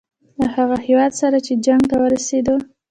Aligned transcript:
له 0.39 0.47
هغه 0.55 0.77
هیواد 0.87 1.11
سره 1.21 1.37
چې 1.45 1.53
جنګ 1.65 1.81
ته 1.89 1.95
ورسېدو. 2.01 2.55